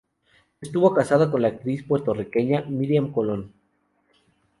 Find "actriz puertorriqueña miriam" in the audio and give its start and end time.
1.49-3.11